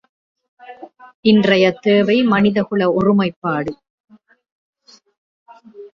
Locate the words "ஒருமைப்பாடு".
2.93-3.73